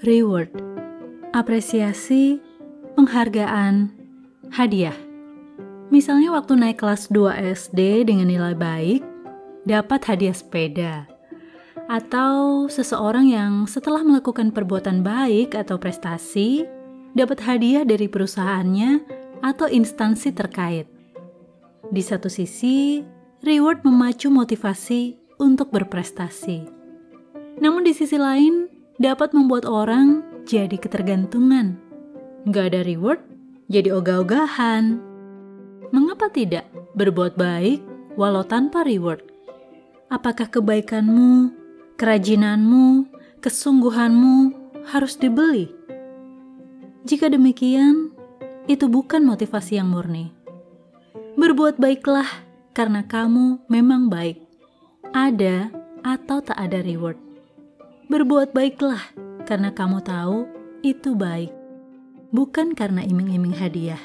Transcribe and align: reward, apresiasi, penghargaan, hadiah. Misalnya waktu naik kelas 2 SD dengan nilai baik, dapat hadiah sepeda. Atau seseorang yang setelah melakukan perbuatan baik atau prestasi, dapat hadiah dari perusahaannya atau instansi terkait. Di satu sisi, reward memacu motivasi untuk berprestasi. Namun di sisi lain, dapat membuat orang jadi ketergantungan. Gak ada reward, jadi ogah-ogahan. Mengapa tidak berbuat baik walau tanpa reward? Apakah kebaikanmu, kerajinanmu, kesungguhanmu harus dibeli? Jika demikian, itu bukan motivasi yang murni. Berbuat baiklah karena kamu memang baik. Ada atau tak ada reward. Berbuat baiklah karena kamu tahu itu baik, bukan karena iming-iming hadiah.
reward, 0.00 0.48
apresiasi, 1.36 2.40
penghargaan, 2.96 3.92
hadiah. 4.48 4.96
Misalnya 5.92 6.32
waktu 6.32 6.56
naik 6.56 6.80
kelas 6.80 7.12
2 7.12 7.36
SD 7.52 8.08
dengan 8.08 8.30
nilai 8.30 8.56
baik, 8.56 9.04
dapat 9.68 10.00
hadiah 10.08 10.32
sepeda. 10.32 11.04
Atau 11.90 12.70
seseorang 12.70 13.26
yang 13.28 13.52
setelah 13.66 14.00
melakukan 14.06 14.54
perbuatan 14.54 15.02
baik 15.02 15.58
atau 15.58 15.76
prestasi, 15.76 16.64
dapat 17.12 17.42
hadiah 17.42 17.82
dari 17.82 18.06
perusahaannya 18.06 19.02
atau 19.42 19.66
instansi 19.66 20.30
terkait. 20.30 20.86
Di 21.90 22.02
satu 22.06 22.30
sisi, 22.30 23.02
reward 23.42 23.82
memacu 23.82 24.30
motivasi 24.30 25.18
untuk 25.42 25.74
berprestasi. 25.74 26.70
Namun 27.58 27.82
di 27.82 27.90
sisi 27.90 28.14
lain, 28.14 28.69
dapat 29.00 29.32
membuat 29.32 29.64
orang 29.64 30.20
jadi 30.44 30.76
ketergantungan. 30.76 31.80
Gak 32.52 32.76
ada 32.76 32.84
reward, 32.84 33.24
jadi 33.72 33.96
ogah-ogahan. 33.96 35.00
Mengapa 35.88 36.28
tidak 36.28 36.68
berbuat 36.92 37.40
baik 37.40 37.80
walau 38.20 38.44
tanpa 38.44 38.84
reward? 38.84 39.24
Apakah 40.12 40.52
kebaikanmu, 40.52 41.48
kerajinanmu, 41.96 43.08
kesungguhanmu 43.40 44.36
harus 44.92 45.16
dibeli? 45.16 45.72
Jika 47.08 47.32
demikian, 47.32 48.12
itu 48.68 48.84
bukan 48.84 49.24
motivasi 49.24 49.80
yang 49.80 49.88
murni. 49.88 50.28
Berbuat 51.40 51.80
baiklah 51.80 52.28
karena 52.76 53.00
kamu 53.08 53.64
memang 53.72 54.12
baik. 54.12 54.44
Ada 55.16 55.72
atau 56.04 56.44
tak 56.44 56.60
ada 56.60 56.84
reward. 56.84 57.29
Berbuat 58.10 58.50
baiklah 58.50 58.98
karena 59.46 59.70
kamu 59.70 60.02
tahu 60.02 60.42
itu 60.82 61.14
baik, 61.14 61.54
bukan 62.34 62.74
karena 62.74 63.06
iming-iming 63.06 63.54
hadiah. 63.54 64.02